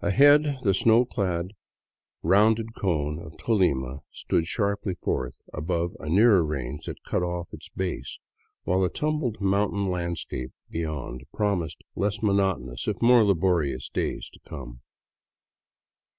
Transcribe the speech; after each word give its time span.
Ahead, 0.00 0.60
the 0.62 0.72
snow 0.72 1.04
clad 1.04 1.48
rounded 2.22 2.74
cone 2.74 3.18
of 3.18 3.36
Tolima 3.36 3.98
stood 4.10 4.46
sharply 4.46 4.94
forth 4.94 5.42
above 5.52 5.94
a 6.00 6.08
nearer 6.08 6.42
range 6.42 6.86
that 6.86 7.04
cut 7.04 7.22
off 7.22 7.52
its 7.52 7.68
base, 7.68 8.18
while 8.62 8.82
a 8.82 8.88
tumbled 8.88 9.42
moun 9.42 9.72
tain 9.72 9.90
landscape 9.90 10.52
beyond 10.70 11.24
promised 11.34 11.82
less 11.94 12.22
monotonous 12.22 12.88
if 12.88 13.02
more 13.02 13.24
laboriouf 13.24 13.92
days 13.92 14.30
to 14.30 14.40
come. 14.48 14.80